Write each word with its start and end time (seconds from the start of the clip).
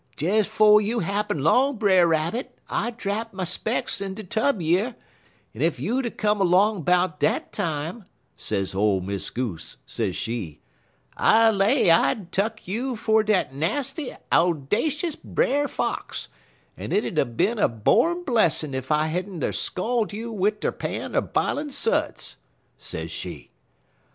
'Des 0.17 0.41
'fo' 0.43 0.79
you 0.79 0.97
happen 1.01 1.43
'long, 1.43 1.75
Brer 1.75 2.07
Rabbit, 2.07 2.57
I 2.67 2.89
drap 2.89 3.33
my 3.35 3.43
specks 3.43 4.01
in 4.01 4.15
de 4.15 4.23
tub 4.23 4.59
yer, 4.59 4.95
en 5.53 5.61
ef 5.61 5.79
you'd 5.79 6.07
'a' 6.07 6.09
come 6.09 6.39
'long 6.39 6.81
'bout 6.81 7.19
dat 7.19 7.53
time,' 7.53 8.05
sez 8.35 8.73
ole 8.73 8.99
Miss 9.01 9.29
Goose, 9.29 9.77
sez 9.85 10.15
she, 10.15 10.59
'I 11.17 11.51
lay 11.51 11.91
I'd 11.91 12.19
er 12.19 12.27
tuck 12.31 12.67
you 12.67 12.95
for 12.95 13.21
dat 13.21 13.53
nasty, 13.53 14.11
owdashus 14.31 15.17
Brer 15.21 15.67
Fox, 15.67 16.29
en 16.75 16.91
it 16.91 17.05
ud 17.05 17.19
er 17.19 17.25
bin 17.25 17.59
a 17.59 17.67
born 17.69 18.23
blessin' 18.23 18.73
ef 18.73 18.89
I 18.91 19.05
had 19.05 19.27
n't 19.29 19.43
er 19.43 19.51
scald 19.53 20.13
you 20.13 20.31
wid 20.31 20.65
er 20.65 20.71
pan 20.71 21.15
er 21.15 21.21
b'ilin' 21.21 21.69
suds,' 21.69 22.37
sez 22.79 23.11
she. 23.11 23.51